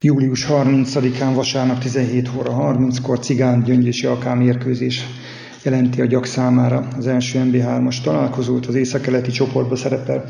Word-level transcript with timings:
Július 0.00 0.46
30-án 0.48 1.32
vasárnap 1.34 1.78
17 1.78 2.30
óra 2.38 2.76
30-kor 2.78 3.18
Cigán 3.18 3.62
Gyöngyösi 3.62 4.06
AK 4.06 4.34
mérkőzés 4.34 5.04
jelenti 5.62 6.00
a 6.00 6.04
gyak 6.04 6.26
számára 6.26 6.88
az 6.96 7.06
első 7.06 7.50
MB3-as 7.50 8.00
találkozót. 8.02 8.66
Az 8.66 8.74
északkeleti 8.74 9.30
csoportba 9.30 9.76
szerepel 9.76 10.24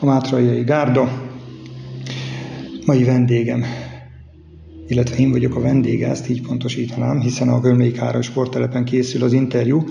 a 0.00 0.04
Mátraiai 0.04 0.62
Gárda. 0.62 1.28
Mai 2.86 3.04
vendégem, 3.04 3.64
illetve 4.88 5.16
én 5.16 5.30
vagyok 5.30 5.54
a 5.56 5.60
vendége, 5.60 6.08
ezt 6.08 6.28
így 6.28 6.42
pontosítanám, 6.42 7.20
hiszen 7.20 7.48
a 7.48 7.60
Gömlék 7.60 7.96
Hára 7.96 8.22
sporttelepen 8.22 8.84
készül 8.84 9.22
az 9.22 9.32
interjú, 9.32 9.84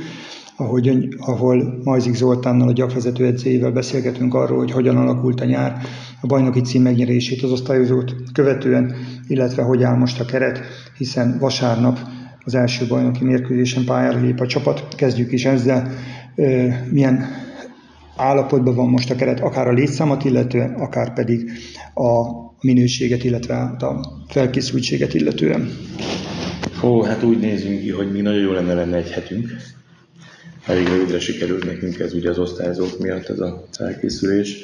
ahogy, 0.59 1.15
ahol 1.17 1.79
Majzik 1.83 2.13
Zoltánnal, 2.13 2.67
a 2.67 2.71
gyakvezető 2.71 3.25
edzőjével 3.25 3.71
beszélgetünk 3.71 4.33
arról, 4.33 4.57
hogy 4.57 4.71
hogyan 4.71 4.97
alakult 4.97 5.41
a 5.41 5.45
nyár, 5.45 5.81
a 6.21 6.27
bajnoki 6.27 6.61
cím 6.61 6.81
megnyerését 6.81 7.43
az 7.43 7.51
osztályozót 7.51 8.15
követően, 8.33 8.95
illetve 9.27 9.63
hogy 9.63 9.83
áll 9.83 9.97
most 9.97 10.19
a 10.19 10.25
keret, 10.25 10.59
hiszen 10.97 11.37
vasárnap 11.39 11.99
az 12.45 12.55
első 12.55 12.87
bajnoki 12.87 13.23
mérkőzésen 13.23 13.85
pályára 13.85 14.19
lép 14.19 14.39
a 14.39 14.47
csapat. 14.47 14.87
Kezdjük 14.95 15.31
is 15.31 15.45
ezzel, 15.45 15.91
milyen 16.91 17.25
állapotban 18.15 18.75
van 18.75 18.89
most 18.89 19.11
a 19.11 19.15
keret, 19.15 19.39
akár 19.39 19.67
a 19.67 19.73
létszámat 19.73 20.25
illetően, 20.25 20.73
akár 20.73 21.13
pedig 21.13 21.51
a 21.93 22.25
minőséget, 22.61 23.23
illetve 23.23 23.55
a 23.79 23.99
felkészültséget 24.27 25.13
illetően. 25.13 25.69
Ó, 26.83 27.03
hát 27.03 27.23
úgy 27.23 27.39
nézünk 27.39 27.81
ki, 27.81 27.89
hogy 27.89 28.11
mi 28.11 28.21
nagyon 28.21 28.41
jó 28.41 28.51
lenne 28.51 28.73
lenne 28.73 28.97
egy 28.97 29.11
hetünk, 29.11 29.47
elég 30.69 30.87
rövidre 30.87 31.19
sikerült 31.19 31.65
nekünk 31.65 31.99
ez 31.99 32.13
ugye 32.13 32.29
az 32.29 32.37
osztályzók 32.37 32.99
miatt 32.99 33.29
ez 33.29 33.39
a 33.39 33.65
felkészülés, 33.71 34.63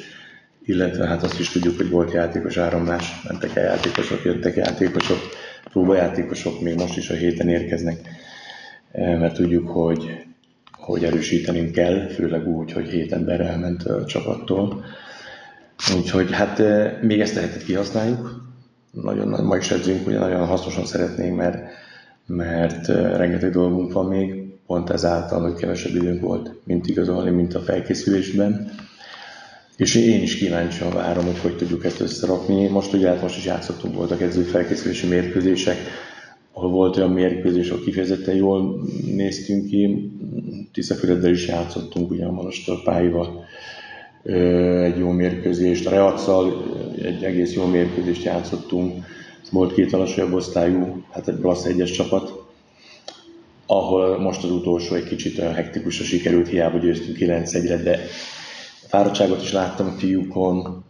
illetve 0.64 1.06
hát 1.06 1.22
azt 1.22 1.40
is 1.40 1.48
tudjuk, 1.48 1.76
hogy 1.76 1.90
volt 1.90 2.12
játékos 2.12 2.56
áramlás, 2.56 3.22
mentek 3.28 3.56
el 3.56 3.64
játékosok, 3.64 4.24
jöttek 4.24 4.56
játékosok, 4.56 5.18
próbajátékosok 5.70 6.60
még 6.60 6.74
most 6.74 6.96
is 6.96 7.10
a 7.10 7.14
héten 7.14 7.48
érkeznek, 7.48 8.00
e, 8.92 9.16
mert 9.16 9.34
tudjuk, 9.34 9.68
hogy, 9.68 10.24
hogy 10.72 11.04
erősítenünk 11.04 11.72
kell, 11.72 12.08
főleg 12.08 12.46
úgy, 12.48 12.72
hogy 12.72 12.88
hét 12.88 13.12
ember 13.12 13.40
elment 13.40 13.82
a 13.82 14.04
csapattól. 14.04 14.84
Úgyhogy 15.96 16.32
hát 16.32 16.58
e, 16.58 16.98
még 17.02 17.20
ezt 17.20 17.36
a 17.36 17.64
kihasználjuk, 17.64 18.44
nagyon, 18.90 19.44
ma 19.44 19.56
is 19.56 19.70
edzünk, 19.70 20.06
ugye 20.06 20.18
nagyon 20.18 20.46
hasznosan 20.46 20.84
szeretnénk, 20.84 21.36
mert, 21.36 21.58
mert 22.26 22.88
e, 22.88 23.16
rengeteg 23.16 23.50
dolgunk 23.50 23.92
van 23.92 24.06
még, 24.06 24.45
pont 24.66 24.90
ezáltal, 24.90 25.42
hogy 25.42 25.54
kevesebb 25.54 25.94
időnk 25.94 26.20
volt, 26.20 26.50
mint 26.64 26.88
igazolni, 26.88 27.30
mint 27.30 27.54
a 27.54 27.60
felkészülésben. 27.60 28.72
És 29.76 29.94
én 29.94 30.22
is 30.22 30.36
kíváncsian 30.36 30.92
várom, 30.92 31.24
hogy 31.24 31.38
hogy 31.38 31.56
tudjuk 31.56 31.84
ezt 31.84 32.00
összerakni. 32.00 32.68
Most 32.68 32.92
ugye 32.92 33.08
hát 33.08 33.22
most 33.22 33.36
is 33.36 33.44
játszottunk, 33.44 33.94
voltak 33.94 34.20
edző 34.20 34.42
felkészülési 34.42 35.06
mérkőzések, 35.06 35.76
ahol 36.52 36.70
volt 36.70 36.96
olyan 36.96 37.10
mérkőzés, 37.10 37.68
ahol 37.70 37.84
kifejezetten 37.84 38.34
jól 38.34 38.86
néztünk 39.14 39.66
ki. 39.66 40.10
Tiszafüreddel 40.72 41.30
is 41.30 41.46
játszottunk, 41.48 42.10
ugye 42.10 42.24
a 42.24 42.82
pályával 42.84 43.44
egy 44.82 44.98
jó 44.98 45.10
mérkőzést. 45.10 45.86
A 45.86 45.90
Reacsal 45.90 46.64
egy 47.02 47.24
egész 47.24 47.54
jó 47.54 47.66
mérkőzést 47.66 48.24
játszottunk. 48.24 49.04
Volt 49.50 49.74
két 49.74 49.92
alacsonyabb 49.92 50.32
osztályú, 50.32 51.04
hát 51.10 51.28
egy 51.28 51.38
klassz 51.40 51.64
egyes 51.64 51.90
csapat, 51.90 52.35
ahol 53.66 54.18
most 54.18 54.44
az 54.44 54.50
utolsó 54.50 54.94
egy 54.94 55.04
kicsit 55.04 55.38
olyan 55.38 55.54
hektikusra 55.54 56.04
sikerült, 56.04 56.48
hiába 56.48 56.78
győztünk 56.78 57.16
9 57.16 57.54
1 57.54 57.82
de 57.82 57.98
fáradtságot 58.86 59.42
is 59.42 59.52
láttam 59.52 59.86
a 59.86 59.98
fiúkon, 59.98 60.84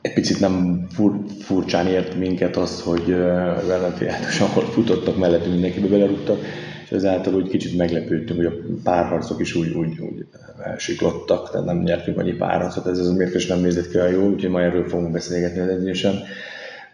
egy 0.00 0.12
picit 0.12 0.40
nem 0.40 0.86
fur, 0.90 1.14
furcsán 1.40 1.86
ért 1.86 2.14
minket 2.14 2.56
az, 2.56 2.82
hogy 2.82 3.12
az 3.12 3.68
ellenféljátos, 3.68 4.40
ahol 4.40 4.64
futottak 4.64 5.18
mellettünk, 5.18 5.52
mindenkibe 5.52 5.86
belerúgtak, 5.86 6.38
és 6.84 6.90
ezáltal 6.90 7.34
úgy 7.34 7.48
kicsit 7.48 7.76
meglepődtünk, 7.76 8.38
hogy 8.38 8.46
a 8.46 8.54
párharcok 8.82 9.40
is 9.40 9.54
úgy, 9.54 9.70
úgy, 9.70 10.00
úgy 10.00 10.26
elsiklottak, 10.64 11.50
tehát 11.50 11.66
nem 11.66 11.82
nyertünk 11.82 12.18
annyi 12.18 12.32
párharcot, 12.32 12.86
ez 12.86 12.98
az 12.98 13.16
mérkőzés 13.16 13.46
nem 13.46 13.60
nézett 13.60 13.90
ki 13.90 13.96
olyan 13.96 14.12
jól, 14.12 14.30
úgyhogy 14.32 14.50
ma 14.50 14.62
erről 14.62 14.88
fogunk 14.88 15.12
beszélgetni 15.12 15.60
az 15.60 15.68
edzésen. 15.68 16.22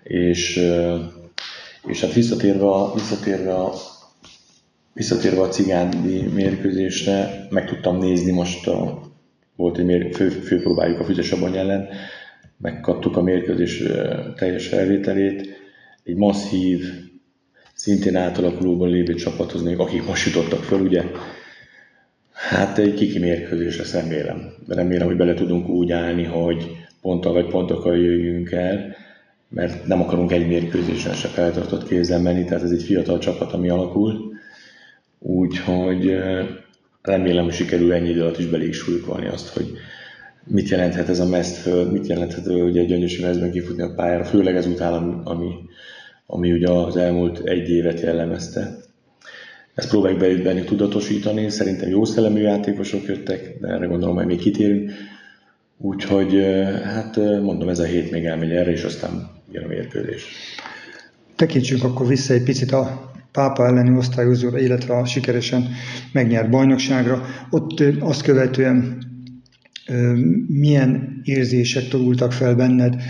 És 0.03 0.61
és 1.87 2.01
hát 2.01 2.13
visszatérve 2.13 2.69
a, 2.71 2.95
visszatérve 2.95 3.55
a, 3.55 3.73
visszatérve 4.93 5.41
a 5.41 5.49
cigándi 5.49 6.23
mérkőzésre, 6.23 7.47
meg 7.51 7.67
tudtam 7.67 7.99
nézni 7.99 8.33
most, 8.33 8.67
a, 8.67 9.03
volt 9.57 9.79
egy 9.79 9.85
mér, 9.85 10.15
fő, 10.15 10.29
főpróbáljuk 10.29 11.01
a 11.01 11.05
Füzesabony 11.05 11.57
ellen, 11.57 11.89
megkaptuk 12.57 13.17
a 13.17 13.23
mérkőzés 13.23 13.83
teljes 14.37 14.67
felvételét, 14.67 15.49
egy 16.05 16.17
masszív, 16.17 16.85
szintén 17.75 18.17
átalakulóban 18.17 18.89
lévő 18.89 19.15
csapathoz, 19.15 19.63
még 19.63 19.79
akik 19.79 20.07
most 20.07 20.27
jutottak 20.27 20.65
föl, 20.65 20.81
ugye, 20.81 21.05
hát 22.33 22.79
egy 22.79 22.95
kiki 22.95 23.19
mérkőzés 23.19 23.79
lesz, 23.79 23.93
remélem. 23.93 24.55
Remélem, 24.69 25.07
hogy 25.07 25.17
bele 25.17 25.35
tudunk 25.35 25.69
úgy 25.69 25.93
állni, 25.93 26.25
hogy 26.25 26.71
ponttal 27.01 27.33
vagy 27.33 27.47
pontokkal 27.47 27.97
jöjjünk 27.97 28.51
el, 28.51 28.97
mert 29.51 29.87
nem 29.87 30.01
akarunk 30.01 30.33
egy 30.33 30.47
mérkőzésen 30.47 31.15
se 31.15 31.29
feltartott 31.29 31.89
kézzel 31.89 32.21
menni, 32.21 32.45
tehát 32.45 32.63
ez 32.63 32.71
egy 32.71 32.83
fiatal 32.83 33.19
csapat, 33.19 33.53
ami 33.53 33.69
alakul, 33.69 34.33
úgyhogy 35.19 36.15
remélem, 37.03 37.45
hogy 37.45 37.55
sikerül 37.55 37.93
ennyi 37.93 38.09
idő 38.09 38.21
alatt 38.21 38.39
is 38.39 38.47
belég 38.47 38.73
súlykolni 38.73 39.27
azt, 39.27 39.49
hogy 39.49 39.73
mit 40.45 40.69
jelenthet 40.69 41.09
ez 41.09 41.21
a 41.21 41.29
meszt 41.29 41.57
föld, 41.57 41.93
mit 41.93 42.07
jelenthet 42.07 42.47
ugye 42.47 42.81
egy 42.81 42.87
gyöngyösi 42.87 43.23
mezben 43.23 43.51
kifutni 43.51 43.83
a 43.83 43.95
pályára, 43.95 44.25
főleg 44.25 44.57
ezután, 44.57 45.21
ami, 45.25 45.51
ami 46.27 46.53
ugye 46.53 46.71
az 46.71 46.97
elmúlt 46.97 47.41
egy 47.45 47.69
évet 47.69 48.01
jellemezte. 48.01 48.77
Ezt 49.75 49.89
próbáljuk 49.89 50.43
bennük 50.43 50.65
tudatosítani, 50.65 51.51
szerintem 51.51 51.89
jó 51.89 52.05
szellemű 52.05 52.41
játékosok 52.41 53.07
jöttek, 53.07 53.59
de 53.61 53.69
erre 53.69 53.87
gondolom, 53.87 54.17
hogy 54.17 54.27
még 54.27 54.39
kitérünk. 54.39 54.91
Úgyhogy 55.79 56.35
hát 56.85 57.17
mondom, 57.17 57.69
ez 57.69 57.79
a 57.79 57.85
hét 57.85 58.11
még 58.11 58.25
elmegy 58.25 58.51
erre, 58.51 58.71
és 58.71 58.83
aztán 58.83 59.40
a 59.59 59.67
mérkőzés. 59.67 60.25
Tekintsünk 61.37 61.85
akkor 61.85 62.07
vissza 62.07 62.35
egy 62.35 62.43
picit 62.43 62.73
a 62.73 63.13
pápa 63.33 63.67
elleni 63.67 63.97
osztályozóra, 63.97 64.59
illetve 64.59 64.97
a 64.97 65.05
sikeresen 65.05 65.69
megnyert 66.13 66.51
bajnokságra. 66.51 67.25
Ott 67.51 67.83
azt 68.01 68.23
követően 68.23 68.99
milyen 70.47 71.21
érzések 71.25 71.89
tolultak 71.89 72.33
fel 72.33 72.55
benned 72.55 73.03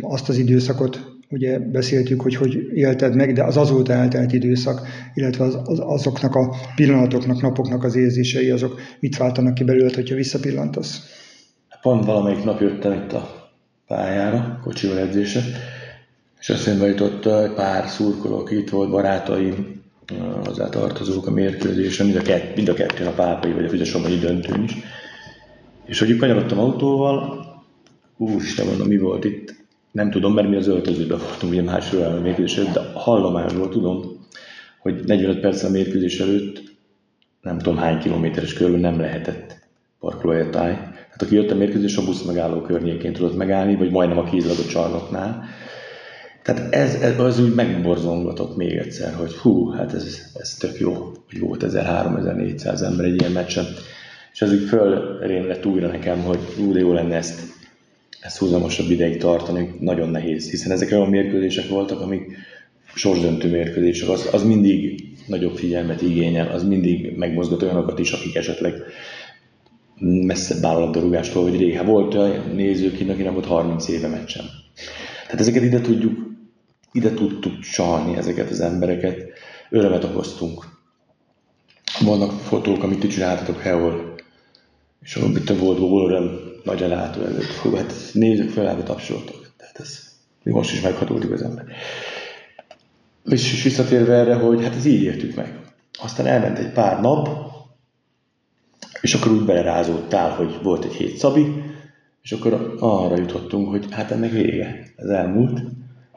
azt 0.00 0.28
az 0.28 0.38
időszakot, 0.38 1.12
ugye 1.28 1.58
beszéltük, 1.58 2.20
hogy 2.20 2.36
hogy 2.36 2.58
élted 2.74 3.14
meg, 3.14 3.32
de 3.32 3.44
az 3.44 3.56
azóta 3.56 3.92
eltelt 3.92 4.32
időszak, 4.32 4.86
illetve 5.14 5.44
az, 5.44 5.58
az, 5.64 5.78
azoknak 5.80 6.34
a 6.34 6.54
pillanatoknak, 6.74 7.42
napoknak 7.42 7.84
az 7.84 7.96
érzései, 7.96 8.50
azok 8.50 8.80
mit 9.00 9.16
váltanak 9.16 9.54
ki 9.54 9.64
belőled, 9.64 9.94
hogyha 9.94 10.14
visszapillantasz? 10.14 11.02
Pont 11.82 12.04
valamelyik 12.04 12.44
nap 12.44 12.60
jöttem 12.60 12.92
itt 12.92 13.12
a 13.12 13.50
pályára, 13.86 14.60
kocsival 14.62 14.98
edzése, 14.98 15.40
és 16.44 16.50
eszembe 16.50 16.86
jutott 16.86 17.26
egy 17.26 17.50
pár 17.50 17.88
szurkoló, 17.88 18.38
aki 18.38 18.56
itt 18.56 18.70
volt, 18.70 18.90
barátaim, 18.90 19.82
hozzá 20.44 20.68
tartozók 20.68 21.26
a 21.26 21.30
mérkőzésre, 21.30 22.04
mind 22.04 22.16
a, 22.16 22.22
kett, 22.22 22.56
mind 22.56 22.68
a 22.68 22.74
kettőn 22.74 23.06
a 23.06 23.10
pápai 23.10 23.52
vagy 23.52 23.64
a 23.64 23.68
Füzesomai 23.68 24.18
döntőn 24.18 24.62
is. 24.62 24.72
És 25.84 25.98
hogy 25.98 26.16
kanyarodtam 26.16 26.58
autóval, 26.58 27.46
úristen 28.16 28.66
mondom, 28.66 28.86
mi 28.86 28.98
volt 28.98 29.24
itt, 29.24 29.54
nem 29.92 30.10
tudom, 30.10 30.34
mert 30.34 30.48
mi 30.48 30.56
az 30.56 30.66
öltözőben 30.66 31.18
voltunk, 31.18 31.52
ugye 31.52 31.62
másról 31.62 32.02
a 32.02 32.20
mérkőzés 32.20 32.56
előtt, 32.56 32.72
de 32.72 32.80
hallomásból 32.94 33.68
tudom, 33.68 34.26
hogy 34.80 35.04
45 35.04 35.40
perc 35.40 35.62
a 35.62 35.70
mérkőzés 35.70 36.20
előtt 36.20 36.62
nem 37.42 37.58
tudom 37.58 37.76
hány 37.76 37.98
kilométeres 37.98 38.52
körül 38.52 38.78
nem 38.78 39.00
lehetett 39.00 39.68
parkolóhelytáj. 40.00 40.72
Hát 41.10 41.22
aki 41.22 41.34
jött 41.34 41.50
a 41.50 41.54
mérkőzés, 41.54 41.96
a 41.96 42.04
busz 42.04 42.22
megálló 42.22 42.60
környékén 42.60 43.12
tudott 43.12 43.36
megállni, 43.36 43.76
vagy 43.76 43.90
majdnem 43.90 44.18
a 44.18 44.24
kézladó 44.24 44.62
csarnoknál. 44.62 45.44
Tehát 46.44 46.74
ez, 46.74 46.94
ez 46.94 47.18
az 47.18 47.40
úgy 47.40 47.54
megborzongatott 47.54 48.56
még 48.56 48.76
egyszer, 48.76 49.14
hogy 49.14 49.32
hú, 49.32 49.70
hát 49.70 49.94
ez, 49.94 50.18
ez 50.34 50.54
tök 50.54 50.78
jó, 50.78 50.92
hogy 51.30 51.40
volt 51.40 51.64
1300-1400 51.66 52.82
ember 52.82 53.06
egy 53.06 53.20
ilyen 53.20 53.32
meccsen. 53.32 53.64
És 54.32 54.42
ez 54.42 54.52
úgy 54.52 54.68
fölrém 54.68 55.46
lett 55.46 55.66
újra 55.66 55.86
nekem, 55.86 56.22
hogy 56.22 56.38
hú, 56.56 56.72
de 56.72 56.78
jó 56.78 56.92
lenne 56.92 57.16
ezt, 57.16 57.40
ezt 58.20 58.38
húzamosabb 58.38 58.90
ideig 58.90 59.16
tartani, 59.16 59.74
nagyon 59.80 60.08
nehéz, 60.08 60.50
hiszen 60.50 60.72
ezek 60.72 60.92
olyan 60.92 61.08
mérkőzések 61.08 61.68
voltak, 61.68 62.00
amik 62.00 62.36
sorsdöntő 62.94 63.50
mérkőzések, 63.50 64.08
az, 64.08 64.28
az 64.32 64.42
mindig 64.42 65.08
nagyobb 65.26 65.56
figyelmet 65.56 66.02
igényel, 66.02 66.48
az 66.48 66.64
mindig 66.64 67.16
megmozgat 67.16 67.62
olyanokat 67.62 67.98
is, 67.98 68.12
akik 68.12 68.34
esetleg 68.34 68.74
messzebb 70.00 70.64
áll 70.64 70.76
a 70.76 70.80
labdarúgástól, 70.80 71.42
hogy 71.42 71.58
rég. 71.58 71.74
Hát 71.74 71.86
volt 71.86 72.14
olyan 72.14 72.50
néző, 72.54 72.88
aki 72.88 73.04
nem 73.22 73.32
volt 73.32 73.46
30 73.46 73.88
éve 73.88 74.08
meccsen. 74.08 74.44
Tehát 75.24 75.40
ezeket 75.40 75.62
ide 75.62 75.80
tudjuk, 75.80 76.33
ide 76.94 77.14
tudtuk 77.14 77.60
csalni 77.60 78.16
ezeket 78.16 78.50
az 78.50 78.60
embereket, 78.60 79.28
örömet 79.70 80.04
okoztunk. 80.04 80.64
Vannak 82.00 82.40
fotók, 82.40 82.82
amit 82.82 82.98
ti 82.98 83.06
csináltatok 83.06 83.60
Heol, 83.60 84.14
és 85.02 85.14
ahol 85.14 85.36
itt 85.36 85.48
volt 85.48 85.78
volna 85.78 86.08
öröm 86.08 86.40
nagy 86.64 86.82
elátó 86.82 87.20
előtt. 87.20 87.52
Hú, 87.52 87.74
hát 87.74 87.94
nézzük 88.12 88.50
fel, 88.50 88.74
hogy 88.74 88.84
tapsoltok. 88.84 89.52
Tehát 89.56 89.80
ez 89.80 90.12
Most 90.42 90.72
is 90.72 90.80
meghatódik 90.80 91.30
az 91.30 91.42
ember. 91.42 91.64
És 93.24 93.62
visszatérve 93.62 94.14
erre, 94.14 94.34
hogy 94.34 94.62
hát 94.62 94.74
ez 94.74 94.84
így 94.84 95.02
értük 95.02 95.34
meg. 95.34 95.58
Aztán 96.02 96.26
elment 96.26 96.58
egy 96.58 96.72
pár 96.72 97.00
nap, 97.00 97.28
és 99.00 99.14
akkor 99.14 99.32
úgy 99.32 99.44
belerázódtál, 99.44 100.30
hogy 100.30 100.58
volt 100.62 100.84
egy 100.84 100.94
hét 100.94 101.16
Szabi, 101.16 101.62
és 102.22 102.32
akkor 102.32 102.76
arra 102.78 103.16
jutottunk, 103.16 103.68
hogy 103.68 103.86
hát 103.90 104.10
ennek 104.10 104.30
vége, 104.30 104.92
ez 104.96 105.08
elmúlt, 105.08 105.60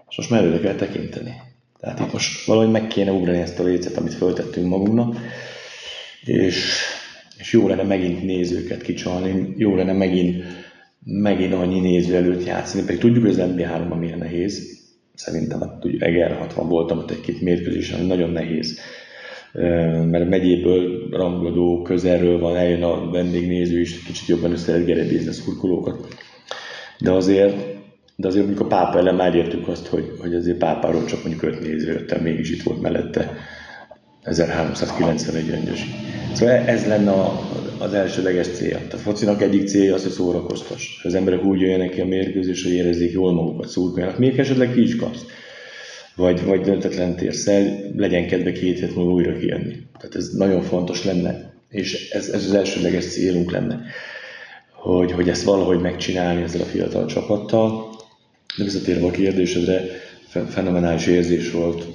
és 0.09 0.17
most 0.17 0.29
már 0.29 0.41
előre 0.41 0.59
kell 0.59 0.75
tekinteni. 0.75 1.33
Tehát 1.79 1.99
itt 1.99 2.13
most 2.13 2.45
valahogy 2.45 2.71
meg 2.71 2.87
kéne 2.87 3.11
ugrani 3.11 3.37
ezt 3.37 3.59
a 3.59 3.63
lécet, 3.63 3.97
amit 3.97 4.13
föltettünk 4.13 4.67
magunknak, 4.67 5.15
és, 6.23 6.81
és 7.37 7.53
jó 7.53 7.67
lenne 7.67 7.83
megint 7.83 8.23
nézőket 8.23 8.81
kicsalni, 8.81 9.53
jó 9.57 9.75
lenne 9.75 9.93
megint, 9.93 10.43
megint 11.03 11.53
annyi 11.53 11.79
néző 11.79 12.15
előtt 12.15 12.45
játszani, 12.45 12.83
pedig 12.83 12.99
tudjuk, 12.99 13.25
hogy 13.25 13.39
az 13.39 13.49
NB3-ban 13.49 13.99
milyen 13.99 14.17
nehéz, 14.17 14.85
szerintem 15.13 15.59
hát, 15.59 15.85
Eger 15.99 16.37
60 16.37 16.67
voltam 16.67 16.97
ott 16.97 17.11
egy-két 17.11 17.41
mérkőzésen, 17.41 18.05
nagyon 18.05 18.29
nehéz 18.29 18.79
mert 20.09 20.29
megyéből 20.29 21.09
rangadó 21.11 21.81
közelről 21.81 22.39
van, 22.39 22.55
eljön 22.55 22.83
a 22.83 23.09
vendégnéző 23.09 23.79
is, 23.79 24.03
kicsit 24.03 24.27
jobban 24.27 24.51
össze 24.51 24.71
lehet 24.71 24.85
gerebézni 24.87 25.27
a 25.27 25.31
szurkolókat. 25.31 26.07
De 26.99 27.11
azért, 27.11 27.76
de 28.19 28.27
azért 28.27 28.45
mondjuk 28.45 28.65
a 28.65 28.69
pápa 28.69 28.97
ellen 28.97 29.15
már 29.15 29.35
értük 29.35 29.67
azt, 29.67 29.87
hogy, 29.87 30.11
hogy 30.19 30.33
azért 30.33 30.57
pápáról 30.57 31.05
csak 31.05 31.23
mondjuk 31.23 31.43
öt 31.43 31.61
néző 31.61 31.91
jött, 31.91 32.21
mégis 32.21 32.51
itt 32.51 32.63
volt 32.63 32.81
mellette 32.81 33.33
1391 34.23 35.49
öngyös. 35.49 35.85
Szóval 36.33 36.55
ez 36.55 36.87
lenne 36.87 37.11
a, 37.11 37.39
az 37.77 37.93
elsődleges 37.93 38.47
célja. 38.47 38.77
Tehát 38.77 38.93
a 38.93 38.97
focinak 38.97 39.41
egyik 39.41 39.67
célja 39.67 39.93
az, 39.93 40.03
hogy 40.03 40.11
szórakoztas. 40.11 41.01
Az 41.03 41.13
emberek 41.13 41.43
úgy 41.43 41.59
jöjjenek 41.59 41.89
ki 41.89 42.01
a 42.01 42.05
mérkőzés, 42.05 42.63
hogy 42.63 42.71
érezzék 42.71 43.11
jól 43.11 43.33
magukat, 43.33 43.67
szurkoljanak. 43.67 44.17
Még 44.17 44.39
esetleg 44.39 44.71
ki 44.71 44.81
is 44.81 44.95
kapsz 44.95 45.25
vagy, 46.17 46.45
vagy 46.45 46.61
döntetlen 46.61 47.15
térsz 47.15 47.47
el, 47.47 47.79
legyen 47.95 48.27
kedve 48.27 48.51
két 48.51 48.79
hét 48.79 48.95
múlva 48.95 49.11
újra 49.11 49.37
kijönni. 49.37 49.75
Tehát 49.97 50.15
ez 50.15 50.29
nagyon 50.29 50.61
fontos 50.61 51.03
lenne, 51.03 51.53
és 51.69 52.09
ez, 52.09 52.29
ez 52.29 52.45
az 52.45 52.53
elsődleges 52.53 53.05
célunk 53.05 53.51
lenne, 53.51 53.81
hogy, 54.71 55.11
hogy 55.11 55.29
ezt 55.29 55.43
valahogy 55.43 55.79
megcsinálni 55.79 56.41
ezzel 56.41 56.61
a 56.61 56.65
fiatal 56.65 57.05
csapattal. 57.05 57.95
De 58.57 58.63
visszatérve 58.63 59.05
a 59.05 59.11
kérdésedre, 59.11 59.81
fenomenális 60.47 61.07
érzés 61.07 61.51
volt, 61.51 61.87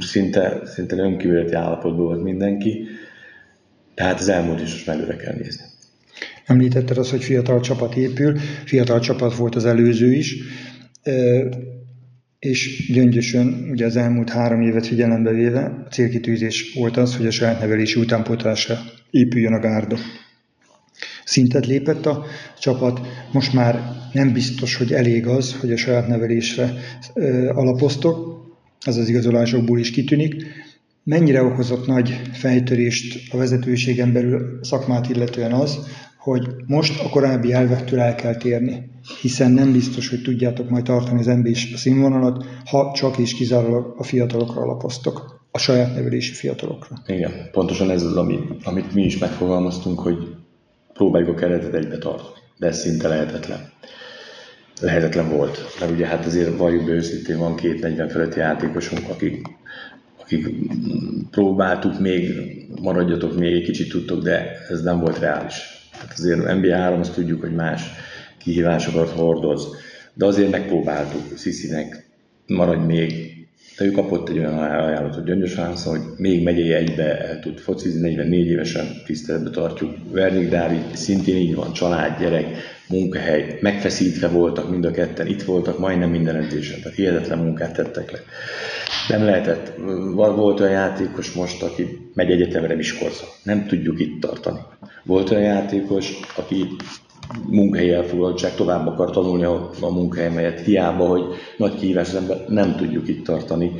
szinte, 0.00 0.60
szinte 0.64 0.96
önkívületi 0.96 1.54
állapotban 1.54 2.04
volt 2.04 2.22
mindenki, 2.22 2.86
tehát 3.94 4.20
az 4.20 4.28
elmúlt 4.28 4.60
is 4.60 4.72
most 4.72 4.88
előre 4.88 5.16
kell 5.16 5.34
nézni. 5.34 5.64
Említetted 6.46 6.98
azt, 6.98 7.10
hogy 7.10 7.22
fiatal 7.24 7.60
csapat 7.60 7.96
épül, 7.96 8.38
fiatal 8.64 9.00
csapat 9.00 9.36
volt 9.36 9.54
az 9.54 9.64
előző 9.64 10.12
is 10.12 10.36
és 12.44 12.90
Gyöngyösön 12.92 13.68
ugye 13.70 13.86
az 13.86 13.96
elmúlt 13.96 14.30
három 14.30 14.62
évet 14.62 14.86
figyelembe 14.86 15.30
véve 15.30 15.60
a 15.60 15.88
célkitűzés 15.90 16.72
volt 16.74 16.96
az, 16.96 17.16
hogy 17.16 17.26
a 17.26 17.30
saját 17.30 17.60
nevelési 17.60 18.00
utánpótlásra 18.00 18.78
épüljön 19.10 19.52
a 19.52 19.58
gárda. 19.58 19.96
Szintet 21.24 21.66
lépett 21.66 22.06
a 22.06 22.24
csapat, 22.58 23.00
most 23.32 23.52
már 23.52 23.92
nem 24.12 24.32
biztos, 24.32 24.76
hogy 24.76 24.92
elég 24.92 25.26
az, 25.26 25.56
hogy 25.60 25.72
a 25.72 25.76
saját 25.76 26.06
nevelésre 26.06 26.72
alapoztok, 27.54 28.42
az 28.86 28.96
az 28.96 29.08
igazolásokból 29.08 29.78
is 29.78 29.90
kitűnik. 29.90 30.46
Mennyire 31.04 31.42
okozott 31.42 31.86
nagy 31.86 32.20
fejtörést 32.32 33.32
a 33.32 33.36
vezetőségen 33.36 34.12
belül 34.12 34.58
szakmát 34.62 35.08
illetően 35.08 35.52
az, 35.52 35.78
hogy 36.18 36.48
most 36.66 37.00
a 37.00 37.08
korábbi 37.08 37.52
elvektől 37.52 38.00
el 38.00 38.14
kell 38.14 38.36
térni, 38.36 38.90
hiszen 39.20 39.50
nem 39.50 39.72
biztos, 39.72 40.08
hogy 40.08 40.22
tudjátok 40.22 40.70
majd 40.70 40.84
tartani 40.84 41.18
az 41.18 41.26
nba 41.26 41.50
a 41.74 41.76
színvonalat, 41.76 42.44
ha 42.64 42.92
csak 42.94 43.18
és 43.18 43.34
kizárólag 43.34 43.94
a 43.98 44.02
fiatalokra 44.02 44.60
alapoztok, 44.60 45.42
a 45.50 45.58
saját 45.58 45.94
nevelési 45.94 46.32
fiatalokra. 46.32 47.02
Igen, 47.06 47.32
pontosan 47.52 47.90
ez 47.90 48.02
az, 48.02 48.16
ami, 48.16 48.38
amit 48.62 48.94
mi 48.94 49.02
is 49.02 49.18
megfogalmaztunk, 49.18 49.98
hogy 49.98 50.16
próbáljuk 50.94 51.28
a 51.28 51.34
keretet 51.34 51.74
egybe 51.74 51.98
tartani, 51.98 52.38
de 52.58 52.66
ez 52.66 52.78
szinte 52.78 53.08
lehetetlen. 53.08 53.72
Lehetetlen 54.80 55.28
volt, 55.28 55.58
mert 55.80 55.92
ugye 55.92 56.06
hát 56.06 56.26
azért 56.26 56.56
valljuk 56.56 56.84
be 56.84 56.92
őszintén, 56.92 57.38
van 57.38 57.56
két 57.56 57.80
40 57.80 58.08
feletti 58.08 58.38
játékosunk, 58.38 59.08
akik, 59.08 59.46
akik 60.20 60.48
próbáltuk 61.30 62.00
még, 62.00 62.32
maradjatok 62.82 63.38
még 63.38 63.52
egy 63.54 63.64
kicsit 63.64 63.90
tudtok, 63.90 64.22
de 64.22 64.66
ez 64.68 64.82
nem 64.82 65.00
volt 65.00 65.18
reális. 65.18 65.54
Hát 65.90 66.12
azért 66.12 66.40
NBA3 66.44 66.98
azt 66.98 67.14
tudjuk, 67.14 67.40
hogy 67.40 67.54
más 67.54 67.82
kihívásokat 68.38 69.08
hordoz, 69.08 69.68
de 70.14 70.24
azért 70.24 70.50
megpróbáltuk. 70.50 71.36
Sziszinek, 71.36 72.06
maradj 72.46 72.84
még, 72.84 73.33
de 73.78 73.84
ő 73.84 73.90
kapott 73.90 74.28
egy 74.28 74.38
olyan 74.38 74.58
ajánlatot 74.58 75.24
Gyöngyös 75.24 75.54
Hánszon, 75.54 75.98
hogy 75.98 76.06
még 76.16 76.42
megyei 76.42 76.72
egybe 76.72 77.18
el 77.18 77.40
tud 77.40 77.58
focizni, 77.58 78.00
44 78.00 78.46
évesen 78.46 78.86
tiszteletbe 79.06 79.50
tartjuk. 79.50 79.94
Vernik 80.10 80.48
Dávid 80.48 80.96
szintén 80.96 81.36
így 81.36 81.54
van, 81.54 81.72
család, 81.72 82.20
gyerek, 82.20 82.46
munkahely, 82.88 83.58
megfeszítve 83.60 84.28
voltak 84.28 84.70
mind 84.70 84.84
a 84.84 84.90
ketten, 84.90 85.26
itt 85.26 85.42
voltak 85.42 85.78
majdnem 85.78 86.10
minden 86.10 86.36
edzésen, 86.36 86.80
tehát 86.80 86.96
hihetetlen 86.96 87.38
munkát 87.38 87.72
tettek 87.72 88.10
le. 88.10 88.18
Nem 89.08 89.24
lehetett. 89.24 89.72
Volt 90.14 90.60
olyan 90.60 90.72
játékos 90.72 91.32
most, 91.32 91.62
aki 91.62 92.10
megy 92.14 92.30
egyetemre 92.30 92.74
Miskolcra. 92.74 93.26
Nem 93.42 93.66
tudjuk 93.66 94.00
itt 94.00 94.20
tartani. 94.20 94.60
Volt 95.04 95.30
olyan 95.30 95.42
játékos, 95.42 96.12
aki 96.36 96.66
munkahelyi 97.48 97.90
elfoglaltság, 97.90 98.54
tovább 98.54 98.86
akar 98.86 99.10
tanulni 99.10 99.44
a, 99.44 99.70
a 99.80 99.90
munkahely 99.90 100.30
mellett, 100.30 100.58
hiába, 100.58 101.06
hogy 101.06 101.22
nagy 101.56 101.74
kihívás 101.74 102.10
nem 102.48 102.76
tudjuk 102.76 103.08
itt 103.08 103.24
tartani. 103.24 103.72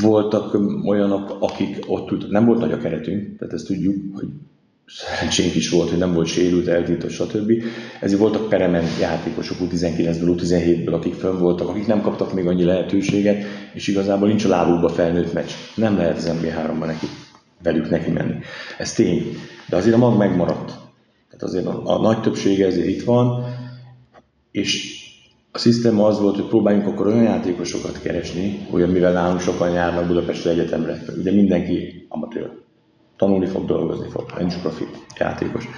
Voltak 0.00 0.58
olyanok, 0.84 1.36
akik 1.40 1.84
ott 1.86 2.06
tudtak, 2.06 2.30
nem 2.30 2.44
volt 2.44 2.58
nagy 2.58 2.72
a 2.72 2.78
keretünk, 2.78 3.38
tehát 3.38 3.54
ezt 3.54 3.66
tudjuk, 3.66 3.96
hogy 4.12 4.28
szerencsénk 4.86 5.54
is 5.54 5.70
volt, 5.70 5.88
hogy 5.88 5.98
nem 5.98 6.12
volt 6.12 6.26
sérült, 6.26 6.66
eltiltott, 6.66 7.10
stb. 7.10 7.52
Ezért 8.00 8.20
voltak 8.20 8.48
perement 8.48 8.98
játékosok 9.00 9.56
U19-ből, 9.60 10.36
U17-ből, 10.36 10.92
akik 10.92 11.14
fönn 11.14 11.38
voltak, 11.38 11.68
akik 11.68 11.86
nem 11.86 12.00
kaptak 12.00 12.34
még 12.34 12.46
annyi 12.46 12.64
lehetőséget, 12.64 13.44
és 13.74 13.88
igazából 13.88 14.28
nincs 14.28 14.44
a 14.44 14.48
lábukba 14.48 14.88
felnőtt 14.88 15.32
meccs. 15.32 15.50
Nem 15.74 15.96
lehet 15.96 16.16
az 16.16 16.32
NB3-ban 16.40 16.86
neki, 16.86 17.06
velük 17.62 17.90
neki 17.90 18.10
menni. 18.10 18.34
Ez 18.78 18.92
tény. 18.92 19.36
De 19.68 19.76
azért 19.76 19.94
a 19.94 19.98
mag 19.98 20.16
megmaradt. 20.16 20.83
Tehát 21.36 21.42
azért 21.42 21.66
a, 21.66 21.82
a 21.84 22.00
nagy 22.00 22.20
többsége 22.20 22.66
ezért 22.66 22.88
itt 22.88 23.04
van, 23.04 23.44
és 24.50 25.02
a 25.52 25.58
szisztéma 25.58 26.06
az 26.06 26.20
volt, 26.20 26.34
hogy 26.36 26.48
próbáljunk 26.48 26.86
akkor 26.86 27.06
olyan 27.06 27.22
játékosokat 27.22 28.00
keresni, 28.02 28.66
hogy 28.70 28.92
mivel 28.92 29.12
nálunk 29.12 29.40
sokan 29.40 29.70
járnak 29.70 30.06
Budapesti 30.06 30.48
Egyetemre, 30.48 31.02
ugye 31.18 31.32
mindenki 31.32 32.06
amatőr 32.08 32.50
tanulni 33.16 33.46
fog, 33.46 33.64
dolgozni 33.64 34.08
fog, 34.08 34.24
nincs 34.38 34.58
profi 34.58 34.84
játékos. 35.18 35.68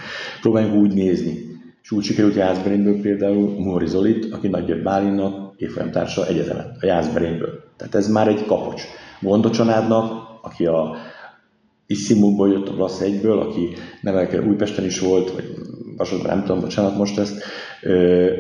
Próbáljunk 0.40 0.74
úgy 0.74 0.94
nézni. 0.94 1.54
És 1.82 1.90
úgy 1.90 2.04
sikerült 2.04 2.34
Jászberényből 2.34 3.00
például 3.00 3.60
Móri 3.60 3.86
Zolit, 3.86 4.32
aki 4.32 4.48
Nagy 4.48 4.82
Bálinnak 4.82 5.54
évfolyamtársa 5.56 6.26
egyetemen, 6.26 6.76
a 6.80 6.86
Jászberényből. 6.86 7.62
Tehát 7.76 7.94
ez 7.94 8.08
már 8.08 8.28
egy 8.28 8.46
kapocs. 8.46 8.82
Gonda 9.20 9.50
családnak, 9.50 10.12
aki 10.42 10.66
a 10.66 10.96
Iszimukból 11.86 12.50
jött 12.50 12.68
a 12.68 12.74
Blasz 12.74 13.00
egyből, 13.00 13.38
aki 13.38 13.68
nevelke 14.00 14.42
Újpesten 14.42 14.84
is 14.84 15.00
volt, 15.00 15.30
vagy 15.30 15.44
Vasasban 15.96 16.36
nem 16.36 16.44
tudom, 16.44 16.60
bocsánat 16.60 16.96
most 16.96 17.18
ezt, 17.18 17.42